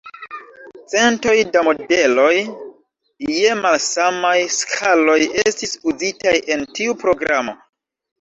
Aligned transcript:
Centoj 0.91 1.33
da 1.55 1.59
modeloj 1.65 2.31
je 3.33 3.51
malsamaj 3.65 4.31
skaloj 4.55 5.19
estis 5.43 5.77
uzitaj 5.93 6.35
en 6.57 6.65
tiu 6.79 6.97
programo. 7.05 7.55